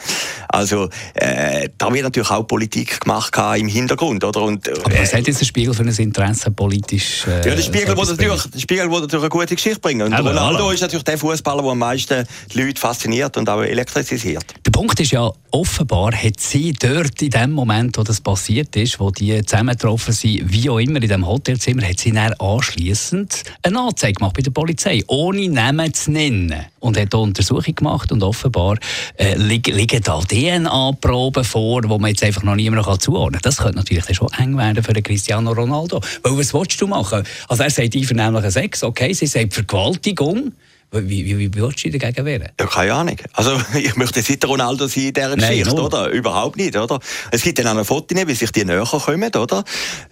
Also, 0.48 0.88
äh, 1.14 1.68
da 1.76 1.92
wird 1.92 2.04
natürlich 2.04 2.30
auch 2.30 2.46
Politik 2.46 3.00
gemacht 3.00 3.36
im 3.58 3.66
Hintergrund, 3.66 4.22
oder? 4.22 4.42
Und, 4.42 4.68
äh, 4.68 4.74
Aber 4.84 4.96
was 4.96 5.12
hat 5.12 5.26
jetzt 5.26 5.40
der 5.40 5.44
Spiegel 5.44 5.74
für 5.74 5.82
ein 5.82 5.88
Interesse 5.88 6.52
politisch? 6.52 7.26
Äh, 7.26 7.48
ja, 7.48 7.54
der 7.56 7.62
Spiegel, 7.62 7.96
will 7.96 8.04
natürlich, 8.04 8.42
der 8.44 8.58
Spiegel 8.60 8.88
will 8.88 9.00
natürlich 9.00 9.24
eine 9.24 9.28
gute 9.28 9.54
Geschichte 9.56 9.80
bringen. 9.80 10.06
Und 10.06 10.14
Aber 10.14 10.30
Ronaldo 10.30 10.70
ist 10.70 10.82
natürlich 10.82 11.04
der 11.04 11.18
Fußballer, 11.18 11.62
der 11.62 11.72
am 11.72 11.78
meisten 11.78 12.24
die 12.54 12.62
Leute 12.62 12.80
fasziniert 12.80 13.36
und 13.36 13.48
auch 13.48 13.62
elektrisiert. 13.62 14.44
Der 14.64 14.70
Punkt 14.70 15.00
ist 15.00 15.10
ja, 15.10 15.32
offenbar 15.50 16.12
hat 16.12 16.38
sie 16.38 16.72
dort 16.72 17.20
in 17.20 17.30
dem 17.30 17.50
Moment, 17.50 17.98
wo 17.98 18.04
das 18.04 18.20
passiert 18.20 18.76
ist, 18.76 19.00
wo 19.00 19.10
die 19.10 19.44
zusammengetroffen 19.44 20.14
sind, 20.14 20.52
wie 20.52 20.70
auch 20.70 20.78
immer 20.78 21.02
in 21.02 21.08
dem 21.08 21.26
Hotelzimmer, 21.26 21.82
hat 21.88 21.98
sie 21.98 22.12
dann 22.12 22.32
anschließend 22.34 23.15
anschliessend 23.16 23.44
eine 23.62 23.80
Anzeige 23.80 24.14
gemacht 24.14 24.34
bei 24.34 24.42
der 24.42 24.50
Polizei, 24.50 25.02
ohne 25.06 25.48
Namen 25.48 25.92
zu 25.92 26.10
nennen. 26.10 26.54
Und 26.78 26.98
hat 26.98 27.14
eine 27.14 27.22
Untersuchung 27.22 27.74
gemacht 27.74 28.12
und 28.12 28.22
offenbar 28.22 28.78
äh, 29.16 29.34
liegen 29.36 30.00
da 30.02 30.20
DNA-Proben 30.20 31.44
vor, 31.44 31.82
die 31.82 31.88
man 31.88 32.06
jetzt 32.06 32.22
einfach 32.22 32.42
noch 32.42 32.54
niemand 32.54 33.02
zuordnen 33.02 33.32
kann. 33.32 33.42
Das 33.42 33.56
könnte 33.56 33.78
natürlich 33.78 34.16
schon 34.16 34.28
eng 34.38 34.56
werden 34.56 34.82
für 34.82 34.92
Cristiano 35.02 35.52
Ronaldo. 35.52 36.00
Weil 36.22 36.38
was 36.38 36.54
willst 36.54 36.80
du 36.80 36.86
machen? 36.86 37.24
Also 37.48 37.62
er 37.62 37.70
sagt 37.70 37.96
einvernehmlichen 37.96 38.50
Sex, 38.50 38.82
okay, 38.82 39.12
sie 39.12 39.26
sagt 39.26 39.54
Vergewaltigung. 39.54 40.52
Wie, 40.92 41.24
wie, 41.24 41.38
wie 41.38 41.54
würdest 41.54 41.84
du 41.84 41.90
dagegen 41.90 42.24
wehren? 42.24 42.48
Ja, 42.58 42.66
keine 42.66 42.94
Ahnung. 42.94 43.16
Also, 43.32 43.60
ich 43.78 43.96
möchte 43.96 44.20
jetzt 44.20 44.28
nicht 44.28 44.42
der 44.42 44.50
Ronaldo 44.50 44.86
sein 44.86 45.04
in 45.04 45.14
dieser 45.14 45.36
Nein, 45.36 45.58
Geschichte, 45.58 45.74
oder? 45.74 46.08
Überhaupt 46.10 46.56
nicht, 46.56 46.76
oder? 46.76 47.00
Es 47.30 47.42
gibt 47.42 47.58
dann 47.58 47.66
auch 47.68 47.76
ein 47.76 47.84
Foto, 47.84 48.14
wie 48.14 48.34
sich 48.34 48.52
die 48.52 48.64
näher 48.64 48.84
kommen, 48.84 49.34
oder? 49.34 49.64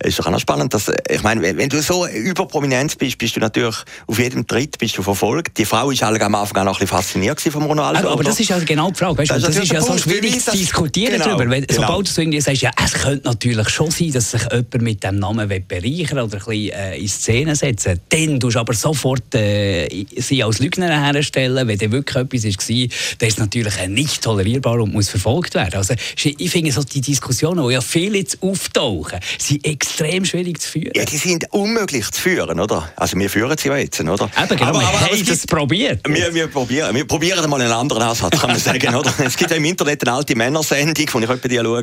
Ist 0.02 0.18
doch 0.18 0.26
auch 0.26 0.30
noch 0.30 0.40
spannend, 0.40 0.74
dass, 0.74 0.90
ich 1.08 1.22
meine, 1.22 1.42
wenn 1.42 1.68
du 1.68 1.80
so 1.80 2.06
überprominent 2.06 2.98
bist, 2.98 3.18
bist 3.18 3.36
du 3.36 3.40
natürlich 3.40 3.76
auf 4.06 4.18
jedem 4.18 4.46
Tritt 4.46 4.78
bist 4.78 4.98
du 4.98 5.02
verfolgt. 5.02 5.58
Die 5.58 5.64
Frau 5.64 5.90
ist 5.90 6.02
am 6.02 6.34
Anfang 6.34 6.62
auch 6.62 6.64
noch 6.64 6.72
ein 6.72 6.72
bisschen 6.72 6.88
fasziniert 6.88 7.40
vom 7.40 7.64
Ronaldo. 7.64 8.00
Aber, 8.00 8.10
aber 8.12 8.24
das 8.24 8.40
ist 8.40 8.48
ja 8.48 8.58
genau 8.58 8.90
die 8.90 8.98
Frage, 8.98 9.18
weißt 9.18 9.30
du? 9.30 9.34
Das, 9.34 9.42
das 9.44 9.56
ist, 9.56 9.72
ja 9.72 9.80
so 9.80 9.96
schwierig 9.96 10.40
zu 10.40 10.52
diskutieren 10.52 11.12
genau, 11.14 11.24
darüber. 11.24 11.50
Wenn, 11.50 11.66
genau. 11.66 11.82
Sobald 11.82 12.08
du 12.08 12.12
so 12.12 12.20
irgendwie 12.20 12.40
sagst, 12.40 12.62
ja, 12.62 12.70
es 12.84 12.92
könnte 12.94 13.28
natürlich 13.28 13.68
schon 13.68 13.90
sein, 13.90 14.12
dass 14.12 14.32
sich 14.32 14.42
jemand 14.42 14.82
mit 14.82 15.04
dem 15.04 15.18
Namen 15.18 15.48
bereichern 15.48 16.18
oder 16.18 16.36
ein 16.36 16.44
bisschen 16.44 16.70
äh, 16.70 16.98
in 16.98 17.08
Szene 17.08 17.56
setzen 17.56 18.00
dann 18.08 18.40
tust 18.40 18.56
du 18.56 18.60
aber 18.60 18.74
sofort 18.74 19.34
äh, 19.34 20.06
sie 20.16 20.42
als 20.42 20.60
Lügner 20.74 21.12
herstellen. 21.12 21.68
Wenn 21.68 21.78
da 21.78 21.90
wirklich 21.90 22.16
etwas 22.16 22.44
war, 22.44 22.88
dann 23.18 23.28
ist 23.28 23.34
es 23.34 23.38
natürlich 23.38 23.88
nicht 23.88 24.22
tolerierbar 24.22 24.80
und 24.80 24.92
muss 24.92 25.08
verfolgt 25.08 25.54
werden. 25.54 25.76
Also, 25.76 25.94
ich 26.16 26.50
finde, 26.50 26.72
so 26.72 26.82
die 26.82 27.00
Diskussionen, 27.00 27.66
die 27.66 27.74
ja 27.74 27.80
viele 27.80 28.18
jetzt 28.18 28.42
auftauchen, 28.42 29.18
sind 29.38 29.64
extrem 29.66 30.24
schwierig 30.24 30.60
zu 30.60 30.70
führen. 30.70 30.92
Ja, 30.94 31.04
die 31.04 31.16
sind 31.16 31.52
unmöglich 31.52 32.10
zu 32.10 32.20
führen, 32.20 32.58
oder? 32.60 32.90
Also 32.96 33.18
wir 33.18 33.30
führen 33.30 33.56
sie 33.56 33.68
ja 33.68 33.76
jetzt, 33.76 34.00
oder? 34.00 34.12
Eben, 34.12 34.48
genau, 34.48 34.70
aber, 34.70 34.80
wir 34.80 34.88
aber, 34.88 35.00
haben 35.00 35.26
es 35.28 35.46
probiert. 35.46 36.00
Wir, 36.08 36.34
wir, 36.34 36.46
probieren, 36.48 36.94
wir 36.94 37.06
probieren 37.06 37.48
mal 37.48 37.60
einen 37.60 37.72
anderen 37.72 38.02
Ansatz, 38.02 38.38
kann 38.38 38.50
man 38.50 38.58
sagen, 38.58 38.94
oder? 38.94 39.12
Es 39.24 39.36
gibt 39.36 39.50
ja 39.50 39.56
im 39.56 39.64
Internet 39.64 40.06
eine 40.06 40.16
alte 40.16 40.36
Männersendung, 40.36 40.94
die 40.94 41.02
ich 41.02 41.28
heute 41.28 41.48
die 41.48 41.56
schaue. 41.56 41.82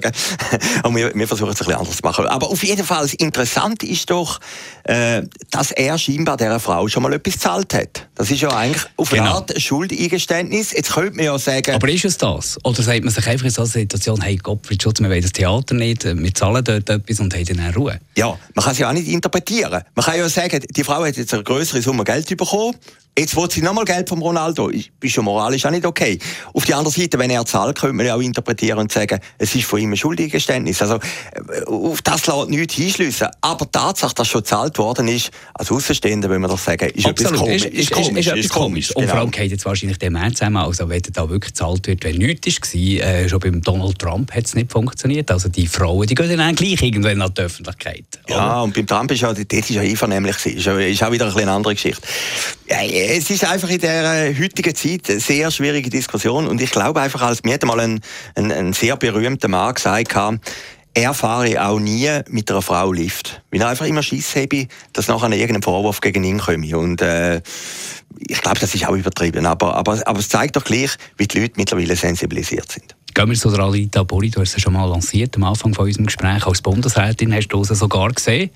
Und 0.83 0.95
wir, 0.95 1.13
wir 1.13 1.27
versuchen 1.27 1.51
es 1.51 1.61
ein 1.61 1.65
bisschen 1.65 1.79
anders 1.79 1.97
zu 1.97 2.03
machen. 2.03 2.25
Aber 2.27 2.49
auf 2.49 2.63
jeden 2.63 2.83
Fall, 2.83 3.03
das 3.03 3.13
Interessante 3.13 3.85
ist 3.85 4.09
doch, 4.09 4.39
äh, 4.83 5.23
dass 5.49 5.71
er 5.71 5.97
scheinbar 5.97 6.37
dieser 6.37 6.59
Frau 6.59 6.87
schon 6.87 7.03
mal 7.03 7.13
etwas 7.13 7.33
gezahlt 7.33 7.73
hat. 7.73 8.07
Das 8.15 8.29
ist 8.29 8.41
ja 8.41 8.49
eigentlich 8.49 8.70
auf 8.97 9.09
genau. 9.09 9.35
Art 9.35 9.61
Schuldeingeständnis. 9.61 10.73
Jetzt 10.73 10.93
könnte 10.93 11.15
man 11.15 11.25
ja 11.25 11.37
sagen... 11.39 11.73
Aber 11.73 11.89
ist 11.89 12.05
es 12.05 12.17
das? 12.17 12.57
Oder 12.63 12.81
sagt 12.81 13.03
man 13.03 13.13
sich 13.13 13.27
einfach 13.27 13.45
in 13.45 13.51
so 13.51 13.61
einer 13.61 13.69
Situation, 13.69 14.21
hey 14.21 14.35
Gottfried 14.35 14.81
Schutz, 14.81 14.99
wir 14.99 15.09
wollen 15.09 15.21
das 15.21 15.31
Theater 15.31 15.75
nicht, 15.75 16.03
wir 16.03 16.33
zahlen 16.33 16.63
dort 16.63 16.89
etwas 16.89 17.19
und 17.19 17.33
haben 17.33 17.45
dann 17.45 17.73
Ruhe? 17.73 17.99
Ja, 18.15 18.37
man 18.53 18.63
kann 18.63 18.73
es 18.73 18.79
ja 18.79 18.89
auch 18.89 18.93
nicht 18.93 19.07
interpretieren. 19.07 19.83
Man 19.95 20.05
kann 20.05 20.17
ja 20.17 20.27
sagen, 20.29 20.61
die 20.69 20.83
Frau 20.83 21.03
hat 21.03 21.17
jetzt 21.17 21.33
eine 21.33 21.43
größere 21.43 21.81
Summe 21.81 22.03
Geld 22.03 22.27
bekommen, 22.35 22.75
Jetzt 23.17 23.35
will 23.35 23.51
sie 23.51 23.61
nochmal 23.61 23.83
Geld 23.83 24.07
vom 24.07 24.21
Ronaldo. 24.21 24.69
Ist 24.69 24.89
schon 25.07 25.25
moralisch 25.25 25.65
auch 25.65 25.71
nicht 25.71 25.85
okay. 25.85 26.17
Auf 26.53 26.63
die 26.63 26.73
andere 26.73 26.93
Seite, 26.93 27.19
wenn 27.19 27.29
er 27.29 27.45
zahlt, 27.45 27.77
könnte 27.77 27.93
man 27.93 28.05
ja 28.05 28.15
auch 28.15 28.21
interpretieren 28.21 28.79
und 28.79 28.91
sagen, 28.91 29.19
es 29.37 29.53
ist 29.53 29.65
von 29.65 29.81
ihm 29.81 29.91
ein 29.91 29.97
Schuldiggeständnis. 29.97 30.81
Also, 30.81 30.95
äh, 30.95 31.63
auf 31.65 32.01
das 32.01 32.25
lässt 32.27 32.49
nichts 32.49 32.75
hinschliessen. 32.75 33.27
Aber 33.41 33.65
die 33.65 33.71
Tatsache, 33.71 34.15
dass 34.15 34.29
schon 34.29 34.41
gezahlt 34.41 34.77
worden 34.77 35.09
ist, 35.09 35.29
als 35.53 35.69
Außenstehender, 35.71 36.29
wenn 36.29 36.39
man 36.39 36.49
das 36.49 36.63
sagen, 36.63 36.89
ist 36.89 37.05
Absolut. 37.05 37.33
etwas 37.33 37.39
komisch. 37.39 37.65
Ist, 37.65 37.91
ist, 37.91 37.99
ist, 37.99 38.17
ist 38.17 38.27
etwas 38.27 38.49
komisch. 38.49 38.95
Und 38.95 39.09
vor 39.09 39.19
allem 39.19 39.31
geht 39.31 39.51
jetzt 39.51 39.65
wahrscheinlich 39.65 39.99
der 39.99 40.09
März 40.11 40.37
zusammen, 40.37 40.57
also 40.57 40.87
wenn 40.87 41.01
da 41.11 41.29
wirklich 41.29 41.53
gezahlt 41.53 41.85
wird, 41.87 42.05
wenn 42.05 42.15
nichts 42.15 42.73
war, 42.73 42.81
äh, 42.81 43.27
schon 43.27 43.39
beim 43.41 43.61
Donald 43.61 43.99
Trump 43.99 44.31
hat 44.33 44.45
es 44.45 44.55
nicht 44.55 44.71
funktioniert. 44.71 45.29
Also 45.31 45.49
die 45.49 45.67
Frauen, 45.67 46.07
die 46.07 46.15
gehen 46.15 46.37
dann 46.37 46.55
gleich 46.55 46.81
irgendwann 46.81 47.21
an 47.21 47.33
die 47.33 47.41
Öffentlichkeit. 47.41 48.05
Ja, 48.29 48.61
und 48.61 48.73
beim 48.73 48.87
Trump 48.87 49.11
ist 49.11 49.21
ja, 49.21 49.33
das 49.33 49.45
ist 49.49 49.69
ja 49.69 49.81
einvernehmlich 49.81 50.37
Ist, 50.45 50.65
ist 50.65 51.03
auch 51.03 51.11
wieder 51.11 51.25
ein 51.25 51.41
eine 51.41 51.51
andere 51.51 51.73
Geschichte. 51.73 52.01
Es 52.73 53.29
ist 53.29 53.43
einfach 53.43 53.69
in 53.69 53.79
der 53.79 54.29
äh, 54.29 54.35
heutigen 54.35 54.73
Zeit 54.73 55.09
eine 55.09 55.19
sehr 55.19 55.51
schwierige 55.51 55.89
Diskussion 55.89 56.47
und 56.47 56.61
ich 56.61 56.71
glaube 56.71 57.01
einfach, 57.01 57.21
als 57.21 57.43
mir 57.43 57.55
hat 57.55 57.65
ein, 57.65 57.99
ein, 58.35 58.51
ein 58.51 58.71
sehr 58.71 58.95
berühmter 58.95 59.49
Mann 59.49 59.73
gesagt, 59.73 60.15
er 60.93 61.13
fahre 61.13 61.65
auch 61.65 61.79
nie 61.79 62.09
mit 62.29 62.49
einer 62.49 62.61
Frau 62.61 62.91
Lift. 62.91 63.41
Weil 63.51 63.61
er 63.61 63.69
einfach 63.69 63.85
immer 63.85 64.03
Schiss 64.03 64.35
habe, 64.35 64.67
dass 64.93 65.07
nachher 65.07 65.31
irgendein 65.31 65.63
Vorwurf 65.63 66.01
gegen 66.01 66.23
ihn 66.23 66.39
komme. 66.39 66.77
Und 66.77 67.01
äh, 67.01 67.41
ich 68.27 68.41
glaube, 68.41 68.59
das 68.59 68.73
ist 68.75 68.87
auch 68.87 68.95
übertrieben. 68.95 69.45
Aber, 69.45 69.75
aber, 69.75 70.05
aber 70.05 70.19
es 70.19 70.29
zeigt 70.29 70.55
doch 70.55 70.63
gleich, 70.63 70.91
wie 71.17 71.27
die 71.27 71.39
Leute 71.39 71.53
mittlerweile 71.57 71.95
sensibilisiert 71.95 72.71
sind. 72.71 72.95
Gehen 73.13 73.29
wir 73.29 73.35
zu 73.35 73.49
der 73.51 73.61
Alita 73.61 74.03
Bori, 74.03 74.29
du 74.29 74.41
hast 74.41 74.55
es 74.55 74.61
schon 74.61 74.73
mal 74.73 74.85
lanciert 74.85 75.35
am 75.35 75.43
Anfang 75.43 75.73
von 75.73 75.85
unserem 75.85 76.05
Gespräch. 76.05 76.45
Als 76.45 76.61
Bundesrätin 76.61 77.33
hast 77.33 77.49
du 77.49 77.61
es 77.61 77.69
sogar 77.69 78.11
gesehen. 78.11 78.49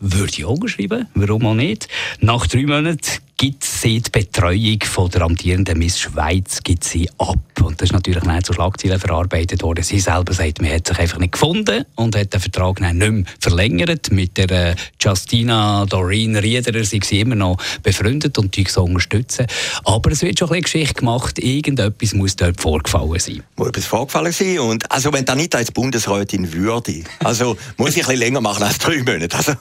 Würde 0.00 0.32
ich 0.32 0.44
auch 0.44 0.58
schreiben, 0.66 1.08
warum 1.14 1.46
auch 1.46 1.54
nicht. 1.54 1.88
Nach 2.20 2.46
drei 2.46 2.66
Monaten 2.66 3.20
gibt 3.38 3.67
sie 3.80 4.00
die 4.00 4.10
Betreuung 4.10 4.78
von 4.82 5.10
der 5.10 5.22
amtierenden 5.22 5.78
Miss 5.78 5.98
Schweiz 6.00 6.62
gibt 6.62 6.84
sie 6.84 7.08
ab. 7.18 7.38
Und 7.62 7.80
das 7.80 7.88
ist 7.88 7.92
natürlich 7.92 8.24
nicht 8.24 8.46
zu 8.46 8.52
Schlagzeilen 8.52 8.98
verarbeitet 8.98 9.62
worden. 9.62 9.84
Sie 9.84 10.00
selber 10.00 10.32
sagt, 10.32 10.60
man 10.60 10.72
hat 10.72 10.86
sich 10.86 10.98
einfach 10.98 11.18
nicht 11.18 11.32
gefunden 11.32 11.84
und 11.94 12.16
hat 12.16 12.32
den 12.32 12.40
Vertrag 12.40 12.80
nicht 12.80 12.94
mehr 12.94 13.24
verlängert. 13.40 14.10
Mit 14.10 14.36
der 14.36 14.50
äh, 14.50 14.74
Justina 15.00 15.86
Doreen 15.86 16.36
Riederer 16.36 16.84
sind 16.84 17.04
sie 17.04 17.20
immer 17.20 17.34
noch 17.34 17.56
befreundet 17.82 18.38
und 18.38 18.56
die 18.56 18.64
so 18.68 18.84
unterstützen. 18.84 19.46
Aber 19.84 20.10
es 20.10 20.22
wird 20.22 20.38
schon 20.38 20.48
ein 20.48 20.62
bisschen 20.62 20.80
Geschichte 20.80 20.94
gemacht. 20.94 21.38
Irgendetwas 21.38 22.14
muss 22.14 22.36
dort 22.36 22.60
vorgefallen 22.60 23.18
sein. 23.18 23.42
Muss 23.56 23.68
etwas 23.68 23.86
vorgefallen 23.86 24.32
sein. 24.32 24.58
Und 24.60 24.90
also 24.90 25.12
wenn 25.12 25.28
Anita 25.28 25.58
als 25.58 25.70
Bundesrätin 25.70 26.52
würde, 26.52 27.02
also 27.20 27.56
muss 27.76 27.90
ich 27.90 27.96
ein 27.96 28.06
bisschen 28.06 28.18
länger 28.18 28.40
machen 28.40 28.62
als 28.62 28.78
drei 28.78 28.98
Monate. 28.98 29.36
Also, 29.36 29.52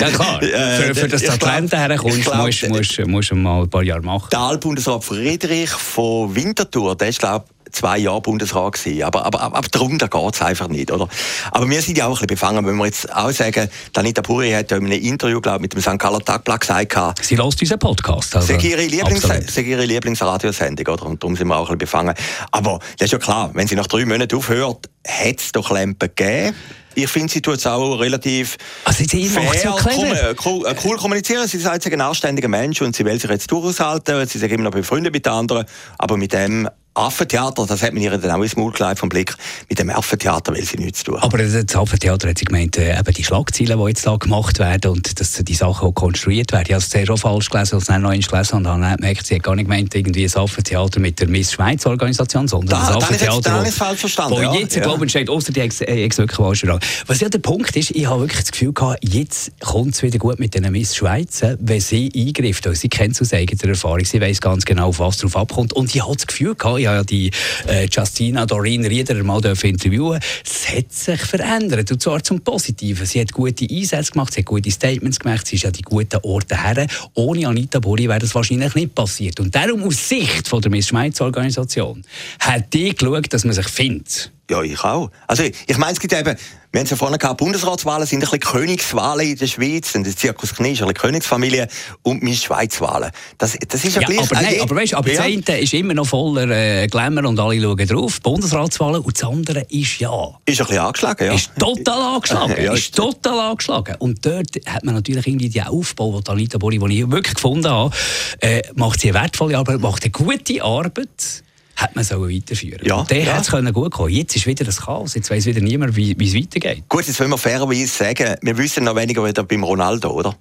ja 0.00 0.10
klar, 0.10 0.40
für, 0.40 0.94
für 0.94 1.08
das 1.08 1.28
Atlanta 1.28 1.78
herkommst, 1.78 2.34
musst 2.34 2.98
du 2.98 3.43
mal 3.44 3.62
ein 3.62 3.70
paar 3.70 3.82
Jahre 3.82 4.02
machen. 4.02 4.28
Der 4.32 4.40
Altbundesrat 4.40 5.04
Friedrich 5.04 5.70
von 5.70 6.34
Winterthur, 6.34 6.96
der 6.96 7.08
ist 7.08 7.20
glaube 7.20 7.44
zwei 7.74 7.98
Jahre 7.98 8.20
Bundesrat 8.20 8.72
gewesen. 8.72 9.02
Aber, 9.02 9.26
aber, 9.26 9.40
aber, 9.40 9.56
aber 9.56 9.68
darunter 9.68 10.08
geht 10.08 10.34
es 10.34 10.40
einfach 10.40 10.68
nicht, 10.68 10.90
oder? 10.90 11.08
Aber 11.50 11.68
wir 11.68 11.82
sind 11.82 11.98
ja 11.98 12.06
auch 12.06 12.10
ein 12.10 12.12
bisschen 12.12 12.26
befangen, 12.28 12.66
wenn 12.66 12.76
wir 12.76 12.86
jetzt 12.86 13.12
auch 13.14 13.30
sagen, 13.30 13.68
Danita 13.92 14.22
Puri 14.22 14.52
hat 14.52 14.70
ja 14.70 14.76
in 14.76 14.86
einem 14.86 15.00
Interview, 15.00 15.40
glaube 15.40 15.60
mit 15.60 15.72
dem 15.74 15.80
St. 15.80 15.98
Galler 15.98 16.20
Tagblatt 16.20 16.60
gesagt, 16.60 17.24
sie 17.24 17.36
lässt 17.36 17.60
unseren 17.60 17.78
Podcast. 17.78 18.36
Also, 18.36 18.58
sie 18.58 18.68
ihre, 18.68 18.82
Lieblings 18.82 19.56
ihre 19.56 19.84
Lieblingsradiosendung, 19.84 20.86
oder? 20.94 21.06
Und 21.06 21.22
darum 21.22 21.36
sind 21.36 21.48
wir 21.48 21.56
auch 21.56 21.70
ein 21.70 21.78
bisschen 21.78 21.78
befangen. 21.78 22.14
Aber 22.50 22.78
das 22.98 23.06
ist 23.06 23.12
ja 23.12 23.18
klar, 23.18 23.50
wenn 23.54 23.66
sie 23.66 23.74
nach 23.74 23.86
drei 23.86 24.04
Monaten 24.04 24.36
aufhört, 24.36 24.88
hat 25.06 25.38
es 25.38 25.52
doch 25.52 25.70
Lampen 25.70 26.10
gegeben. 26.14 26.54
Ich 26.94 27.08
finde, 27.08 27.32
sie 27.32 27.42
tut 27.42 27.56
es 27.56 27.66
auch 27.66 27.96
relativ 27.96 28.56
also 28.84 29.04
sie 29.04 29.28
fair, 29.28 29.52
so 29.54 29.70
cool, 29.70 30.36
cool, 30.44 30.66
äh, 30.66 30.74
cool, 30.84 30.96
kommunizieren. 30.96 31.46
Sie 31.48 31.58
sagt, 31.58 31.82
sie 31.82 31.88
ist 31.88 31.94
ein 31.94 32.00
anständiger 32.00 32.48
Mensch 32.48 32.80
und 32.82 32.94
sie 32.94 33.04
will 33.04 33.18
sich 33.20 33.30
jetzt 33.30 33.50
durchhalten. 33.50 34.26
Sie 34.26 34.38
ist 34.38 34.44
immer 34.44 34.64
noch 34.64 34.70
befreundet 34.70 35.12
mit 35.12 35.26
anderen. 35.26 35.66
Aber 35.98 36.16
mit 36.16 36.32
dem 36.32 36.68
Affentheater, 36.96 37.66
das 37.66 37.82
hat 37.82 37.92
man 37.92 38.02
ihr 38.02 38.16
dann 38.16 38.30
auch 38.30 38.42
ins 38.42 38.56
Maul 38.56 38.70
gelegt 38.70 39.00
vom 39.00 39.08
Blick, 39.08 39.34
mit 39.68 39.80
dem 39.80 39.90
Affentheater 39.90 40.54
will 40.54 40.64
sie 40.64 40.76
nichts 40.76 41.02
tun. 41.02 41.16
Aber 41.16 41.38
das 41.38 41.74
Affentheater 41.74 42.28
hat 42.28 42.38
sie 42.38 42.44
gemeint, 42.44 42.78
äh, 42.78 42.96
eben 42.96 43.12
die 43.12 43.24
Schlagzeilen, 43.24 43.78
die 43.78 43.88
jetzt 43.88 44.06
da 44.06 44.16
gemacht 44.16 44.60
werden 44.60 44.92
und 44.92 45.18
dass 45.18 45.32
die 45.32 45.54
Sachen 45.54 45.88
auch 45.88 45.92
konstruiert 45.92 46.52
werden. 46.52 46.66
Ich 46.68 46.72
habe 46.72 46.82
es 46.82 46.90
sehr 46.90 47.10
auch 47.10 47.16
falsch 47.16 47.50
gelesen, 47.50 47.74
als 47.74 47.88
ich 47.88 47.98
noch 47.98 48.10
eins 48.10 48.28
gelesen 48.28 48.56
und 48.58 48.68
habe 48.68 48.96
gemerkt, 48.96 49.26
sie 49.26 49.34
hat 49.34 49.42
gar 49.42 49.56
nicht 49.56 49.64
gemeint, 49.64 49.92
irgendwie 49.92 50.24
ein 50.24 50.36
Affentheater 50.36 51.00
mit 51.00 51.18
der 51.18 51.28
Miss 51.28 51.52
Schweiz 51.52 51.84
Organisation, 51.84 52.46
sondern 52.46 52.80
da, 52.80 52.88
ein 52.88 52.94
Affentheater, 53.02 53.64
das 53.64 53.74
falsch 53.74 54.00
verstanden. 54.00 54.36
Wo 54.36 54.40
ja, 54.40 54.54
jetzt, 54.54 54.76
ja. 54.76 54.82
glaube 54.82 55.04
ich, 55.04 55.10
steht, 55.10 55.28
außer 55.28 55.52
die 55.52 55.60
ex, 55.60 55.80
äh, 55.80 56.04
ex 56.04 56.18
wirklich 56.18 56.36
falsch 56.36 56.64
Was 57.08 57.18
ja 57.18 57.28
der 57.28 57.40
Punkt 57.40 57.74
ist, 57.76 57.90
ich 57.90 58.06
habe 58.06 58.20
wirklich 58.20 58.42
das 58.42 58.52
Gefühl 58.52 58.72
gehabt, 58.72 59.00
jetzt 59.02 59.50
kommt 59.58 59.96
es 59.96 60.02
wieder 60.02 60.18
gut 60.18 60.38
mit 60.38 60.54
den 60.54 60.70
Miss 60.70 60.94
Schweiz, 60.94 61.42
äh, 61.42 61.56
wenn 61.58 61.80
sie 61.80 62.12
eingreift. 62.14 62.68
Sie 62.72 62.88
kennt 62.88 63.14
es 63.14 63.22
aus 63.22 63.32
eigener 63.32 63.70
Erfahrung, 63.70 64.04
sie 64.04 64.20
weiß 64.20 64.40
ganz 64.40 64.64
genau, 64.64 64.88
auf 64.88 65.00
was 65.00 65.18
drauf 65.18 65.36
abkommt. 65.36 65.72
Und 65.72 65.92
ich 65.92 66.00
habe 66.02 66.14
das 66.14 66.28
Gefühl 66.28 66.54
gehabt, 66.54 66.83
ich 66.84 66.88
habe 66.88 66.98
ja 66.98 67.04
die 67.04 67.30
äh, 67.66 67.88
Justina 67.90 68.44
Doreen 68.46 68.84
Rieder 68.84 69.22
mal 69.22 69.44
interviewen 69.44 70.20
Es 70.44 70.68
hat 70.68 70.92
sich 70.92 71.20
verändert, 71.20 71.90
und 71.90 72.02
zwar 72.02 72.22
zum 72.22 72.40
Positiven. 72.40 73.06
Sie 73.06 73.20
hat 73.20 73.32
gute 73.32 73.66
Einsätze 73.70 74.12
gemacht, 74.12 74.34
sie 74.34 74.40
hat 74.40 74.46
gute 74.46 74.70
Statements 74.70 75.18
gemacht, 75.18 75.46
sie 75.46 75.56
ist 75.56 75.64
an 75.64 75.72
die 75.72 75.82
guten 75.82 76.20
Orte 76.22 76.62
her. 76.62 76.86
Ohne 77.14 77.48
Anita 77.48 77.78
Buri 77.80 78.08
wäre 78.08 78.18
das 78.18 78.34
wahrscheinlich 78.34 78.74
nicht 78.74 78.94
passiert. 78.94 79.40
Und 79.40 79.54
darum 79.54 79.82
aus 79.82 80.08
Sicht 80.08 80.46
von 80.46 80.60
der 80.60 80.70
Miss 80.70 80.88
Schweiz 80.88 81.20
Organisation 81.20 82.02
hat 82.38 82.72
die 82.72 82.94
geschaut, 82.94 83.32
dass 83.32 83.44
man 83.44 83.54
sich 83.54 83.68
findet. 83.68 84.33
Ja, 84.50 84.62
ich 84.62 84.82
auch. 84.84 85.10
Also, 85.26 85.42
ich 85.42 85.78
meine, 85.78 85.92
es 85.92 86.00
gibt 86.00 86.12
eben, 86.12 86.36
wir 86.72 86.80
haben 86.80 86.84
es 86.84 86.90
ja 86.90 86.96
vorhin 86.96 87.16
gehabt, 87.16 87.38
Bundesratswahlen 87.38 88.06
sind 88.06 88.18
ein 88.18 88.28
bisschen 88.28 88.40
Königswahlen 88.40 89.26
in 89.26 89.36
der 89.36 89.46
Schweiz, 89.46 89.94
und 89.94 90.04
der 90.04 90.14
Zirkus 90.14 90.54
Knie 90.54 90.72
ist 90.72 90.82
eine 90.82 90.92
Königsfamilie 90.92 91.66
und 92.02 92.22
meine 92.22 92.36
Schweizwahlen. 92.36 93.10
Das, 93.38 93.56
das 93.68 93.84
ist 93.84 93.96
ja, 93.96 94.02
ja 94.02 94.08
gleich. 94.08 94.30
Aber, 94.30 94.42
nein, 94.42 94.60
aber 94.60 94.76
weißt, 94.76 94.94
aber 94.94 95.08
ja. 95.08 95.14
das 95.14 95.24
eine 95.24 95.60
ist 95.60 95.72
immer 95.72 95.94
noch 95.94 96.06
voller 96.06 96.50
äh, 96.50 96.86
Glamour 96.88 97.26
und 97.26 97.40
alle 97.40 97.58
schauen 97.58 97.86
drauf, 97.86 98.20
Bundesratswahlen, 98.20 99.00
und 99.00 99.16
das 99.16 99.26
andere 99.26 99.60
ist 99.70 99.98
ja. 100.00 100.10
Ist 100.44 100.60
ein 100.60 100.66
bisschen 100.66 100.78
angeschlagen, 100.78 101.26
ja. 101.26 101.32
Ist 101.32 101.50
total 101.58 102.14
angeschlagen, 102.14 102.62
ja, 102.62 102.72
ist 102.74 102.94
total 102.94 103.40
angeschlagen. 103.40 103.96
Und 103.98 104.26
dort 104.26 104.56
hat 104.66 104.84
man 104.84 104.94
natürlich 104.94 105.26
irgendwie 105.26 105.48
die 105.48 105.62
Aufbau, 105.62 106.20
die 106.20 106.30
Anita 106.30 106.58
Bori, 106.58 106.78
die 106.78 107.00
ich 107.00 107.10
wirklich 107.10 107.34
gefunden 107.34 107.70
habe, 107.70 107.94
äh, 108.40 108.62
macht 108.74 109.00
sie 109.00 109.08
eine 109.10 109.20
wertvolle 109.20 109.56
Arbeit, 109.56 109.80
macht 109.80 110.02
eine 110.02 110.10
gute 110.10 110.62
Arbeit, 110.62 111.43
hat 111.76 111.94
man 111.94 112.04
so 112.04 112.28
weiterführen 112.28 112.86
ja, 112.86 112.96
Und 112.96 113.10
der 113.10 113.24
ja. 113.24 113.34
hat 113.34 113.42
es 113.48 113.72
gut 113.72 113.92
kommen. 113.92 114.10
Jetzt 114.10 114.36
ist 114.36 114.46
wieder 114.46 114.64
das 114.64 114.80
Chaos. 114.80 115.14
Jetzt 115.14 115.30
weiß 115.30 115.46
wieder 115.46 115.60
niemand, 115.60 115.96
wie 115.96 116.12
es 116.12 116.34
weitergeht. 116.34 116.84
Gut, 116.88 117.06
jetzt 117.06 117.18
wollen 117.18 117.30
wir 117.30 117.38
fairerweise 117.38 117.86
sagen, 117.86 118.36
wir 118.40 118.58
wissen 118.58 118.84
noch 118.84 118.96
weniger 118.96 119.24
wieder 119.24 119.42
beim 119.42 119.64
Ronaldo, 119.64 120.10
oder? 120.10 120.36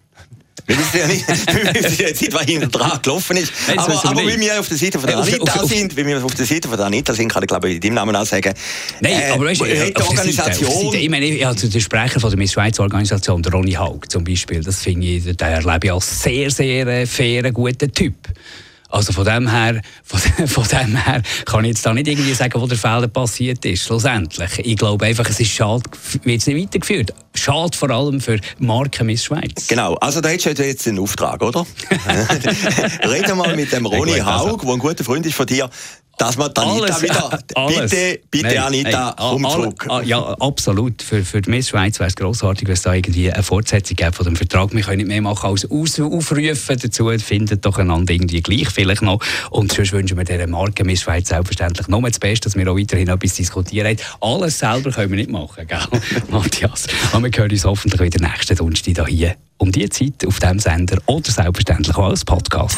Wir 0.66 0.78
wissen 0.78 0.98
ja 0.98 1.08
nicht, 1.08 1.28
wir 1.28 1.74
wissen 1.74 1.98
jetzt 2.00 2.22
nicht, 2.22 2.34
was 2.34 2.44
hinter 2.44 2.68
dran 2.68 3.00
gelaufen 3.02 3.36
ist. 3.36 3.52
aber, 3.76 4.06
aber 4.06 4.22
wie 4.22 4.40
wir 4.40 4.60
auf 4.60 4.68
der 4.70 4.78
Seite 4.78 4.98
von 4.98 5.10
der 5.10 5.18
Anita 5.18 5.54
auf, 5.54 5.64
auf, 5.64 5.70
sind, 5.70 5.98
wie 5.98 6.06
wir 6.06 6.24
auf 6.24 6.36
der 6.36 6.46
Seite 6.46 6.70
von 6.70 6.78
der 6.78 6.86
Anita 6.86 7.14
sind, 7.14 7.30
kann 7.30 7.44
ich 7.44 7.48
glaube 7.48 7.70
ich 7.70 7.76
in 7.76 7.82
deinem 7.82 7.96
Namen 7.96 8.16
auch 8.16 8.26
sagen. 8.26 8.54
Nein, 9.02 9.14
äh, 9.14 9.32
aber 9.32 9.46
weißt 9.46 9.60
du, 9.60 9.66
die 9.66 9.96
Organisation. 9.96 10.72
Seite, 10.72 10.86
Seite, 10.86 10.98
ich 10.98 11.10
meine, 11.10 11.26
ich, 11.26 11.46
also 11.46 11.68
der 11.68 11.80
Sprecher 11.82 12.20
von 12.20 12.30
der 12.30 12.40
Miss 12.40 12.54
Schweiz 12.54 12.80
Organisation, 12.80 13.44
der 13.44 13.52
Ronny 13.52 13.74
Haug 13.74 14.10
zum 14.10 14.24
Beispiel, 14.24 14.64
das 14.64 14.82
finde 14.82 15.08
ich, 15.08 15.36
der 15.36 15.48
erlebe 15.48 15.88
ich 15.88 15.92
als 15.92 16.22
sehr, 16.22 16.50
sehr 16.50 16.88
äh, 16.88 17.06
fairen, 17.06 17.54
guten 17.54 17.92
Typ. 17.92 18.16
Also 18.94 19.12
von 19.12 19.26
dem 19.26 19.50
her, 19.50 19.82
von, 20.04 20.20
von, 20.48 20.68
dem 20.68 20.96
her 20.96 21.24
kann 21.46 21.66
ich 21.66 21.70
jetzt 21.70 21.86
da 21.86 21.94
nicht 21.94 22.08
irgendwie 22.08 22.34
sagen, 22.34 22.62
wo 22.62 22.68
der 22.68 22.78
Fehler 22.78 23.08
passiert 23.08 23.66
ist, 23.66 23.86
schlussendlich. 23.86 24.60
Ich 24.60 24.78
glaube 24.78 25.06
einfach, 25.06 25.28
es 25.28 25.40
ist 25.40 25.52
schade, 25.52 25.82
wird 26.24 26.42
es 26.42 26.48
nicht 26.48 26.62
weitergeführt. 26.62 27.12
Schade 27.34 27.76
vor 27.76 27.90
allem 27.90 28.22
für 28.22 28.40
Marken 28.60 29.08
Miss 29.08 29.24
Schweiz. 29.24 29.68
Genau, 29.68 29.96
also 29.96 30.22
da 30.22 30.30
hättest 30.30 30.60
du 30.60 30.64
jetzt 30.64 30.86
den 30.86 31.00
Auftrag, 31.00 31.42
oder? 31.42 31.66
Reden 33.04 33.38
mal 33.38 33.56
mit 33.56 33.72
dem 33.72 33.88
Ronny 33.88 34.20
Haug, 34.20 34.62
der 34.62 34.74
ein 34.74 34.80
guter 34.80 35.04
Freund 35.04 35.26
ist 35.26 35.36
von 35.36 35.48
dir 35.48 35.68
dass 36.18 36.38
man 36.38 36.52
Anita 36.56 37.02
wieder. 37.02 37.40
Alles. 37.56 37.92
Bitte, 37.92 38.20
bitte 38.30 38.48
nein, 38.48 38.58
Anita, 38.58 39.06
nein, 39.08 39.14
komm 39.18 39.50
zurück. 39.50 39.88
Ja, 40.06 40.22
absolut. 40.40 41.02
Für, 41.02 41.24
für 41.26 41.42
die 41.42 41.50
Miss 41.50 41.70
Schweiz 41.70 42.00
wäre 42.00 42.10
es 42.10 42.16
grossartig, 42.16 42.68
wenn 42.68 42.74
es 42.74 42.84
da 42.84 42.94
irgendwie 42.94 43.32
eine 43.32 43.44
Fortsetzung 43.44 43.96
gäbe 43.96 44.12
von 44.12 44.26
dem 44.26 44.36
Vertrag. 44.36 44.74
Wir 44.74 44.84
können 44.84 44.98
nicht 44.98 45.08
mehr 45.08 45.22
machen 45.22 45.50
als 45.50 45.70
aus 45.70 46.00
aufrufen 46.00 46.80
dazu. 46.82 47.10
Findet 47.18 47.66
doch 47.66 47.78
einander 47.78 48.14
irgendwie 48.14 48.42
gleich 48.42 48.70
vielleicht 48.70 49.02
noch. 49.02 49.20
Und 49.50 49.74
sonst 49.74 49.92
wünschen 49.92 50.18
wir 50.18 50.24
dieser 50.24 50.48
Marke 50.48 50.84
Miss 50.84 51.02
Schweiz 51.02 51.30
selbstverständlich 51.30 51.88
nur 51.88 52.02
das 52.02 52.20
Beste, 52.20 52.48
dass 52.48 52.56
wir 52.56 52.72
auch 52.72 52.78
weiterhin 52.78 53.08
etwas 53.08 53.34
diskutieren. 53.36 53.98
Alles 54.22 54.60
selber 54.60 54.92
können 54.92 55.12
wir 55.12 55.18
nicht 55.18 55.32
machen, 55.32 55.68
gell, 55.68 55.80
Matthias? 56.30 56.88
Aber 57.12 57.24
wir 57.24 57.32
hören 57.36 57.52
uns 57.52 57.66
hoffentlich 57.66 58.02
wieder 58.02 58.28
nächsten 58.28 58.56
Donnerstag 58.56 59.08
hier 59.08 59.36
um 59.58 59.72
die 59.72 59.90
Zeit 59.90 60.26
auf 60.28 60.40
diesem 60.40 60.60
Sender 60.60 60.98
oder 61.06 61.32
selbstverständlich 61.32 61.96
auch 61.96 62.10
als 62.10 62.26
Podcast. 62.26 62.78